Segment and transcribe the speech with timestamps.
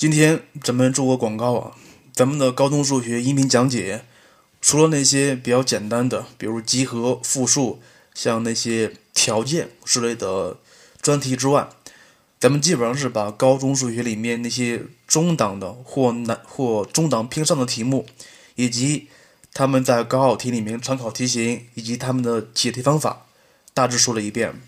[0.00, 1.76] 今天咱们做个广告啊，
[2.14, 4.02] 咱们的高中数学音频讲解，
[4.58, 7.82] 除了那些比较简单的，比如集合、复数，
[8.14, 10.56] 像那些条件之类的
[11.02, 11.68] 专题之外，
[12.38, 18.06] 咱们基本上是把高中数学里面那些中档的或难或中档偏上的题目，
[18.54, 19.08] 以及
[19.52, 23.26] 他们在高考题里面参考题型以及他们的解题方法，
[23.74, 24.62] 大致说了一遍。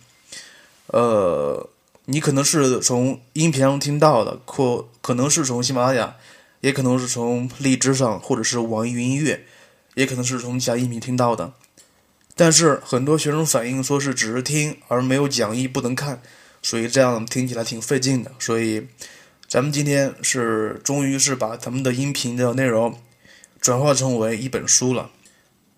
[0.88, 1.70] 呃，
[2.06, 6.16] 你可能是从音频上听到的，或可能是从喜马拉雅，
[6.60, 9.44] 也可能是从荔枝上，或者是网易云音乐，
[9.94, 11.52] 也可能是从其他音频听到的。
[12.34, 16.22] 但是很多学生反映说是只是听而没有讲义，不能看。
[16.62, 18.86] 所以这样听起来挺费劲的，所以
[19.48, 22.96] 咱们今天是终于是把咱们的音频的内容
[23.60, 25.10] 转化成为一本书了。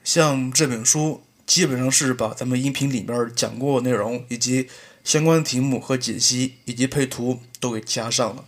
[0.05, 4.69] 像这本书基本上是把咱们音频里面讲过内容以及
[5.05, 8.45] 相关题目和解析以及配图都给加上了。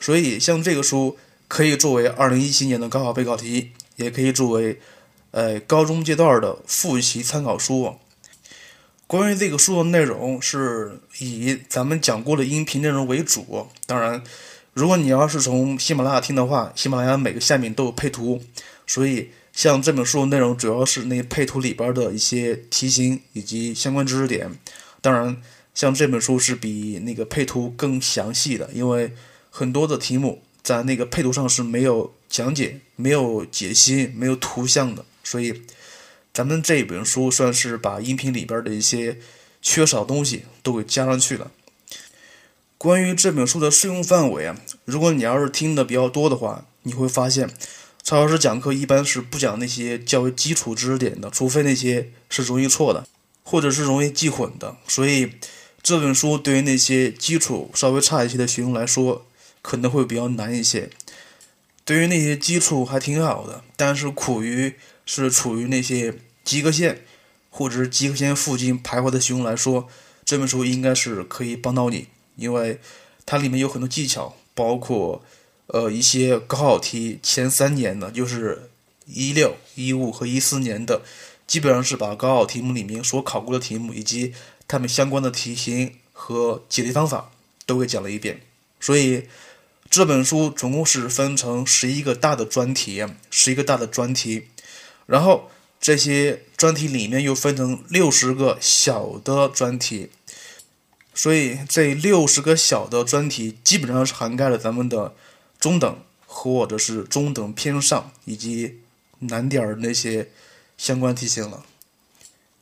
[0.00, 4.80] 所以像这个书可以作为二零一七年的高考备考题，也可以作为
[5.32, 7.96] 呃高中阶段的复习参考书。
[9.06, 13.66] 关于这个书的内容是以咱们讲过的音频内容为主。
[13.86, 14.22] 当然，
[14.74, 18.42] 如果你要是从喜马拉雅听的话，喜马拉雅每个下面都有配图，
[18.86, 24.50] 所以像这本书的内容主要是那配图里边的一些题型以及相关知识点。
[25.00, 25.42] 当然，
[25.78, 29.12] 像这本书是比那个配图更详细的，因为
[29.48, 35.62] 很多的题目在那个配图上是没有讲解、没有解析、没有图像的，所以。
[36.34, 39.18] 咱们这本书算是把音频里边的一些
[39.60, 41.50] 缺少东西都给加上去了。
[42.76, 47.50] 关于这本书的适用范围啊，如果你要是听的比较多的话，你会发现，
[48.04, 53.04] 曹老师讲课一般是不讲那些较为基础知识点的，除非那些是容易错的，
[53.42, 54.76] 或者是容易记混的。
[54.86, 55.32] 所以
[55.88, 59.24] 这本书对于那些基础稍微差一些的学生来说，
[59.62, 60.90] 可能会比较难一些。
[61.82, 64.74] 对于那些基础还挺好的，但是苦于
[65.06, 66.14] 是处于那些。
[66.44, 67.06] 及格线，
[67.48, 69.88] 或者是及格线附近徘徊的学生来说，
[70.26, 72.78] 这本书应该是可以帮到你，因为
[73.24, 75.24] 它里面有很多技巧，包括
[75.68, 78.68] 呃一些高考题前三年的，就是
[79.06, 81.00] 一六、一五和一四年的，
[81.46, 84.34] 基本上是把高考题目里面所考过的题目以及
[84.68, 87.32] 它们相关的题型和解题方法
[87.66, 88.40] 都给讲了一遍。
[88.78, 89.26] 所以
[89.90, 94.46] 这本书总共是分成十一个大的专题，十一个大的专题，
[95.06, 95.50] 然后。
[95.80, 100.10] 这些专题里面又分成六十个小的专题，
[101.14, 105.14] 所以这六十个小的专题基本上是涵盖了咱们的
[105.60, 108.80] 中等或者是中等偏上以及
[109.20, 110.28] 难点儿那些
[110.76, 111.64] 相关题型了。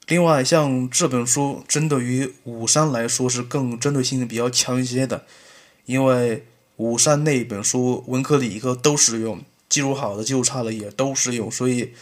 [0.07, 5.27] 另外，像这本书针对于五三来说是更针对性比较强一些的，
[5.85, 6.45] 因为
[6.77, 11.93] 五三那本书文科理科都适用，基础好的基础差的也都适用，所以。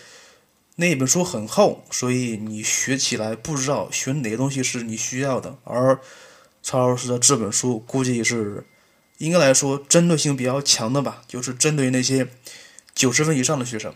[0.76, 5.56] 那本书很厚，所以你学起来不知道学哪个东西是你需要的。
[5.62, 6.00] 而
[6.64, 8.66] 曹老师的这本书估计是
[9.18, 12.26] 应该来说针对性比较强的吧，就是针对那些
[12.92, 13.94] 九十分以上的学生。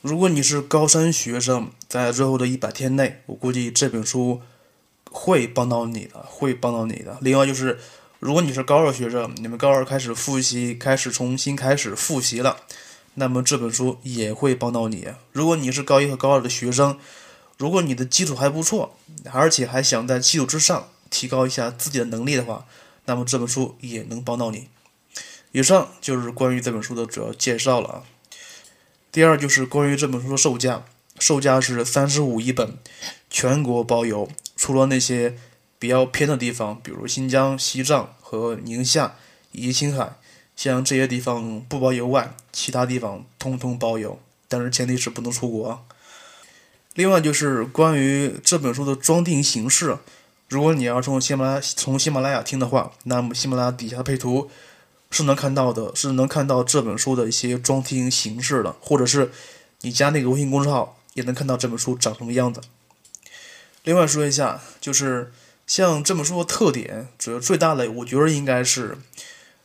[0.00, 4.40] 如果你是高三学生，在最后的一百天内，我估计这本书
[5.10, 7.18] 会帮到你的，会帮到你的。
[7.20, 7.80] 另外就是，
[8.20, 12.58] 如果你是高二学生，你们高二开始复习，开始重新开始复习了。
[13.14, 15.08] 那么这本书也会帮到你。
[15.32, 16.96] 如果你是高一和高二的学生，
[17.56, 18.96] 如果你的基础还不错，
[19.32, 22.66] 而且还想在基础之上提高一下自己的能力的话，
[23.06, 24.68] 那么这本书也能帮到你。
[25.50, 28.02] 以上就是关于这本书的主要介绍了啊。
[29.10, 30.84] 第二就是关于这本书的售价，
[31.18, 32.76] 售价是三十五一本，
[33.30, 35.36] 全国包邮，除了那些
[35.78, 39.16] 比较偏的地方，比如新疆、西藏和宁夏
[39.52, 40.12] 以及青海。
[40.54, 45.86] 像这些地方不包邮外，其他地方通通包邮，但是前提是不能出国。
[46.94, 49.98] 另外就是关于这本书的装订形式，
[50.48, 54.50] 如果你要从喜马拉从喜马拉雅听的话，那么喜马拉雅底下配图
[55.10, 59.30] 是能看到的，是能看到这本书的一些装订形式的，或者是
[59.80, 62.60] 你加那个微信公众号也能看到这本书长什么样子。
[63.84, 65.32] 另外说一下，就是
[65.66, 68.98] 像这本书的特点，主要最大的，我觉得应该是。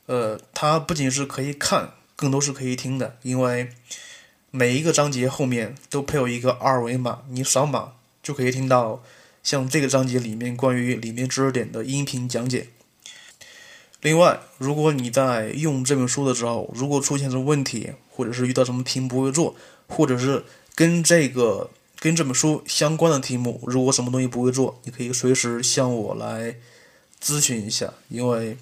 [0.05, 3.69] 呃，它不仅是可以看，更多是可以听的，因为
[4.51, 9.01] 每一个章节后面都配有一个二维码，你扫码就可以听到
[9.41, 12.67] 像这个章节里面关于里面知识点的音频讲解。
[14.03, 19.55] 另外，如果你在用这本书的时候，如果出现什么问题，或者是遇到什么题目不会做，
[19.87, 20.45] 或者是
[20.75, 26.57] 跟这个跟这本书相关的题目，如果什么东西不会做，你可以随时向我来
[27.19, 28.57] 咨询一下，因为。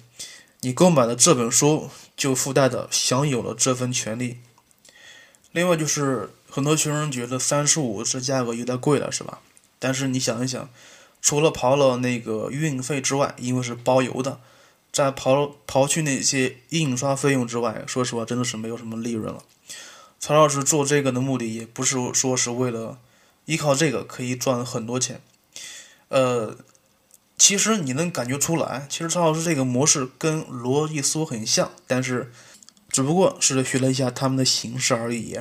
[0.64, 4.38] 你购买的这本书就附带的享有了这份权利。
[5.50, 9.40] 另外就是很多学生觉得三十五这价格有点贵了，是吧？
[9.80, 10.70] 但是你想一想，
[11.20, 14.38] 除了刨了那个运费之外，因为是包邮的，
[14.92, 19.42] 在刨刨去那些印刷费用之外，说实话真的是没有什么利润了。
[20.20, 22.98] 曹老师做这个的目的也不是说是为了
[23.46, 25.20] 依靠这个可以赚很多钱，
[26.08, 26.56] 呃，
[27.36, 32.30] 其实你能感觉出来，其实曹老师这个模式跟罗伊苏很像，但是。
[32.94, 35.38] 只不过是学了一下他们的形式而已。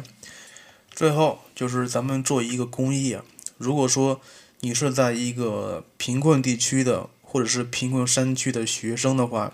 [0.89, 3.25] 最后就是咱们做一个公益啊，
[3.57, 4.21] 如果说
[4.61, 9.53] 你是在一个贫困地区的，或者是贫困山区的学生的话，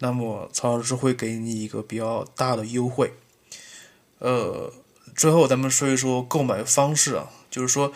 [0.00, 3.12] 那么曹老师会给你一个比较大的优惠。
[4.18, 4.72] 呃，
[5.14, 7.92] 最后咱们说一说购买方式啊，就是说，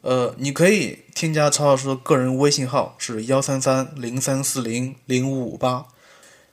[0.00, 5.88] 呃，你可以添加曹老师的个人微信号是幺三三零三四零零五五八，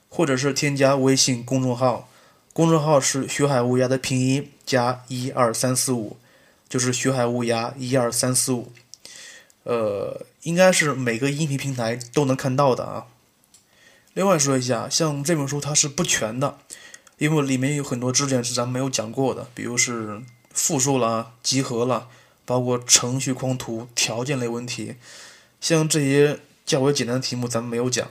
[0.09, 2.09] 或者是添加微信公众号。
[2.51, 6.17] 公众号是“学海无涯”的拼音加一二三四五，
[6.67, 8.73] 就是“学海无涯”一二三四五。
[9.69, 13.05] 呃，应该是每个音频平台都能看到的啊。
[14.15, 16.57] 另外说一下，像这本书它是不全的，
[17.19, 22.07] 因为里面有很多知识点是咱们没有讲过的，比如是复数啦、集合啦，
[22.45, 24.95] 包括程序框图、条件类问题，
[25.61, 28.09] 像这些较为简单的题目咱们没有讲。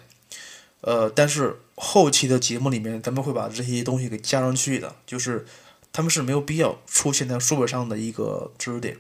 [0.83, 5.45] 呃，但是后期的节目里面，咱们会把这些东西给加上去的，就是
[5.93, 8.97] 他们是没有必要出现在书本上的一个知识点。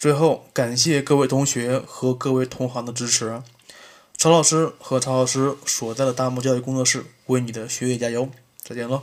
[0.00, 3.42] 最后，感谢各位同学和各位同行的支持，
[4.16, 8.30] 曹老师和曹老师所在的大漠教育工作室为你的学业加油，
[8.62, 9.02] 再见喽。